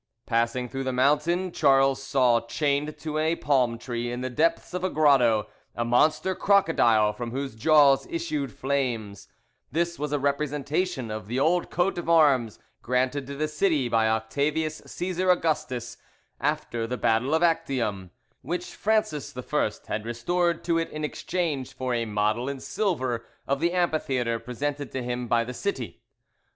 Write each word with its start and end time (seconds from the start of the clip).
Passing 0.25 0.67
through 0.67 0.85
the 0.85 0.91
mountain, 0.91 1.51
Charles 1.51 2.01
saw 2.01 2.39
chained 2.41 2.97
to 2.97 3.19
a 3.19 3.35
palm 3.35 3.77
tree 3.77 4.11
in 4.11 4.21
the 4.21 4.31
depths 4.31 4.73
of 4.73 4.83
a 4.83 4.89
grotto 4.89 5.45
a 5.75 5.85
monster 5.85 6.33
crocodile 6.33 7.13
from 7.13 7.29
whose 7.29 7.53
jaws 7.53 8.07
issued 8.09 8.51
flames: 8.51 9.27
this 9.71 9.99
was 9.99 10.11
a 10.11 10.17
representation 10.17 11.11
of 11.11 11.27
the 11.27 11.39
old 11.39 11.69
coat 11.69 11.99
of 11.99 12.09
arms 12.09 12.57
granted 12.81 13.27
to 13.27 13.35
the 13.35 13.47
city 13.47 13.87
by 13.87 14.09
Octavius 14.09 14.81
Caesar 14.87 15.29
Augustus 15.29 15.97
after 16.39 16.87
the 16.87 16.97
battle 16.97 17.35
of 17.35 17.43
Actium, 17.43 17.99
and 18.01 18.09
which 18.41 18.73
Francis 18.73 19.37
I 19.37 19.71
had 19.87 20.03
restored 20.07 20.63
to 20.63 20.79
it 20.79 20.89
in 20.89 21.03
exchange 21.03 21.73
for 21.75 21.93
a 21.93 22.05
model 22.05 22.49
in 22.49 22.59
silver 22.59 23.23
of 23.45 23.59
the 23.59 23.71
amphitheatre 23.71 24.39
presented 24.39 24.91
to 24.93 25.03
him 25.03 25.27
by 25.27 25.43
the 25.43 25.53
city. 25.53 26.01